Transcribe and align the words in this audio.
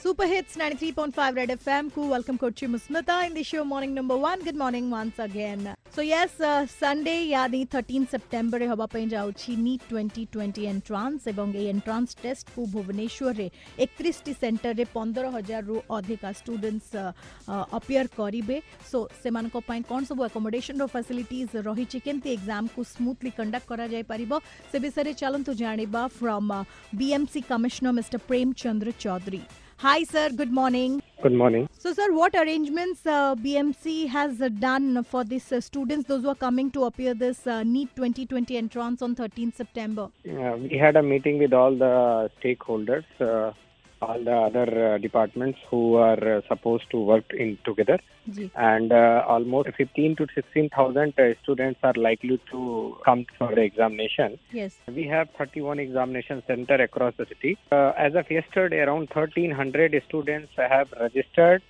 Super 0.00 0.28
Hits 0.28 0.56
93.5 0.56 1.36
Red 1.36 1.50
FM 1.50 1.86
ku 1.92 2.02
welcome 2.10 2.36
Kochi 2.38 2.66
Musmita 2.72 3.14
in 3.26 3.32
the 3.34 3.42
show 3.42 3.64
morning 3.64 3.92
number 3.92 4.16
1 4.16 4.44
good 4.44 4.54
morning 4.54 4.90
once 4.92 5.18
again 5.18 5.74
so 5.96 6.02
yes 6.02 6.38
uh, 6.40 6.64
Sunday 6.72 7.16
yani 7.30 7.62
13 7.66 8.06
September 8.12 8.60
re 8.62 8.68
hoba 8.72 8.86
pai 8.92 9.02
jaochi 9.14 9.56
NEET 9.64 9.88
2020 9.88 10.68
entrance 10.74 11.26
ebong 11.32 11.56
ei 11.62 11.66
entrance 11.74 12.14
test 12.22 12.54
ku 12.54 12.68
Bhubaneswar 12.76 13.34
re 13.40 13.48
31 13.88 14.22
টি 14.26 14.32
সেন্টরে 14.42 14.84
পনেরো 14.96 15.28
হাজারু 15.36 15.74
অধিকা 15.98 16.28
students 16.40 16.88
অপিয়ার 17.78 18.06
করবে 18.18 18.56
so 18.90 18.98
সে 19.20 19.30
কম 19.90 20.02
সব 20.08 20.18
accommodation 20.30 20.74
facilities 20.94 21.48
রয়েছে 21.68 21.98
কেমতি 22.06 22.28
exam 22.36 22.64
কু 22.74 22.80
smoothly 22.94 23.30
conduct 23.38 23.66
করা 23.72 23.86
যাই 23.92 24.04
পারিব 24.12 24.32
সে 24.70 24.78
বিষয়ে 24.86 25.12
চলতু 25.22 25.52
জাঁয়া 25.62 26.04
from 26.18 26.46
BMC 27.00 27.40
commissioner 27.52 27.94
mister 27.98 28.20
Premchandra 28.28 28.86
Chowdhury 29.06 29.42
Hi, 29.80 30.02
sir. 30.02 30.30
Good 30.30 30.50
morning. 30.50 31.00
Good 31.22 31.34
morning. 31.34 31.68
So, 31.78 31.92
sir, 31.92 32.12
what 32.12 32.34
arrangements 32.34 33.06
uh, 33.06 33.36
BMC 33.36 34.08
has 34.08 34.42
uh, 34.42 34.48
done 34.48 35.04
for 35.04 35.22
these 35.22 35.52
uh, 35.52 35.60
students, 35.60 36.08
those 36.08 36.22
who 36.22 36.30
are 36.30 36.34
coming 36.34 36.72
to 36.72 36.86
appear 36.86 37.14
this 37.14 37.46
uh, 37.46 37.62
NEET 37.62 37.94
2020 37.94 38.56
entrance 38.56 39.02
on 39.02 39.14
13 39.14 39.52
September? 39.52 40.08
We 40.24 40.76
had 40.76 40.96
a 40.96 41.02
meeting 41.04 41.38
with 41.38 41.52
all 41.52 41.76
the 41.76 42.28
stakeholders, 42.42 43.04
uh, 43.20 43.52
all 44.00 44.22
the 44.22 44.32
other 44.34 44.94
uh, 44.94 44.98
departments 44.98 45.58
who 45.70 45.94
are 45.96 46.36
uh, 46.38 46.40
supposed 46.48 46.84
to 46.90 46.98
work 46.98 47.24
in 47.32 47.58
together, 47.64 47.98
and 48.54 48.92
uh, 48.92 49.24
almost 49.26 49.68
15 49.76 50.16
to 50.16 50.26
16,000 50.34 51.14
uh, 51.18 51.22
students 51.42 51.80
are 51.82 51.94
likely 51.94 52.40
to 52.50 52.96
come 53.04 53.26
for 53.38 53.54
the 53.54 53.62
examination. 53.62 54.38
Yes. 54.52 54.76
We 54.86 55.04
have 55.08 55.28
31 55.36 55.78
examination 55.80 56.42
center 56.46 56.74
across 56.76 57.14
the 57.16 57.26
city. 57.26 57.58
Uh, 57.72 57.92
as 57.96 58.14
of 58.14 58.30
yesterday, 58.30 58.78
around 58.78 59.08
1,300 59.12 60.00
students 60.08 60.52
have 60.56 60.92
registered 61.00 61.62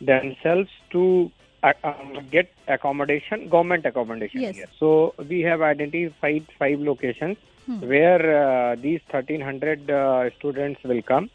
themselves 0.00 0.68
to 0.92 1.30
um, 1.62 2.26
get 2.30 2.50
accommodation, 2.68 3.48
government 3.48 3.84
accommodation 3.86 4.40
Yes. 4.40 4.56
here. 4.56 4.66
So 4.78 5.14
we 5.28 5.40
have 5.40 5.60
identified 5.62 6.46
five 6.58 6.80
locations 6.80 7.36
Hmm. 7.66 7.80
where 7.88 8.72
uh, 8.72 8.76
these 8.76 9.00
1,300 9.10 9.90
uh, 9.90 10.28
students 10.38 10.82
will 10.84 11.00
come. 11.00 11.30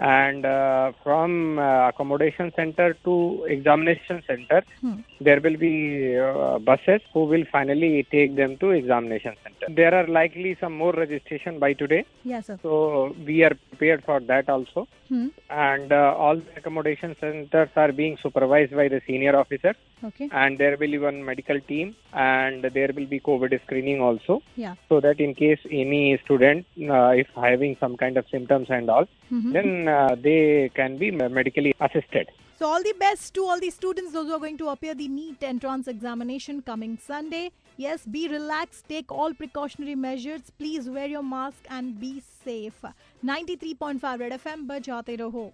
And 0.00 0.44
uh, 0.44 0.92
from 1.04 1.58
uh, 1.58 1.88
accommodation 1.88 2.52
center 2.56 2.94
to 3.04 3.44
examination 3.48 4.22
center, 4.26 4.62
Hmm. 4.80 4.94
there 5.20 5.40
will 5.40 5.56
be 5.56 6.18
uh, 6.18 6.58
buses 6.58 7.00
who 7.12 7.24
will 7.24 7.44
finally 7.52 8.04
take 8.10 8.34
them 8.34 8.56
to 8.58 8.70
examination 8.70 9.34
center. 9.44 9.72
There 9.72 9.94
are 9.94 10.06
likely 10.08 10.56
some 10.60 10.72
more 10.76 10.92
registration 10.92 11.58
by 11.60 11.72
today, 11.74 12.04
Yes, 12.24 12.46
sir. 12.46 12.58
so 12.62 13.14
we 13.24 13.44
are 13.44 13.54
prepared 13.70 14.02
for 14.04 14.18
that 14.20 14.48
also. 14.48 14.88
Hmm. 15.08 15.28
And 15.50 15.92
uh, 15.92 16.14
all 16.16 16.36
the 16.36 16.56
accommodation 16.56 17.14
centers 17.20 17.68
are 17.76 17.92
being 17.92 18.16
supervised 18.22 18.74
by 18.74 18.88
the 18.88 19.00
senior 19.06 19.36
officer, 19.36 19.74
Okay. 20.04 20.28
and 20.32 20.58
there 20.58 20.76
will 20.76 20.90
be 20.90 20.98
one 20.98 21.24
medical 21.24 21.60
team, 21.60 21.94
and 22.12 22.64
there 22.64 22.90
will 22.96 23.06
be 23.06 23.20
COVID 23.20 23.52
screening 23.64 24.00
also, 24.00 24.42
Yeah. 24.56 24.74
so 24.88 25.00
that 25.00 25.20
in 25.20 25.34
case 25.34 25.60
any 25.70 26.18
student 26.24 26.66
uh, 26.96 27.12
if 27.22 27.28
having 27.36 27.76
some 27.80 27.96
kind 27.96 28.16
of 28.16 28.26
symptoms 28.30 28.68
and 28.70 28.90
all, 28.90 29.06
Mhm. 29.30 29.52
then 29.52 29.88
uh, 29.88 30.14
they 30.28 30.70
can 30.74 30.98
be 30.98 31.10
medically 31.10 31.74
assisted. 31.80 32.28
So, 32.58 32.68
all 32.68 32.82
the 32.82 32.94
best 32.98 33.34
to 33.34 33.44
all 33.44 33.58
the 33.58 33.70
students, 33.70 34.12
those 34.12 34.26
who 34.28 34.34
are 34.34 34.38
going 34.38 34.58
to 34.58 34.68
appear 34.68 34.94
the 34.94 35.08
NEET 35.08 35.42
entrance 35.42 35.88
examination 35.88 36.62
coming 36.62 36.96
Sunday. 36.96 37.50
Yes, 37.76 38.06
be 38.06 38.28
relaxed, 38.28 38.88
take 38.88 39.10
all 39.10 39.34
precautionary 39.34 39.96
measures. 39.96 40.42
Please 40.58 40.88
wear 40.88 41.08
your 41.08 41.24
mask 41.24 41.66
and 41.70 41.98
be 41.98 42.12
safe. 42.44 42.84
93.5 43.24 44.20
Red 44.20 44.32
FM, 44.40 44.66
bajate 44.68 45.18
raho. 45.24 45.50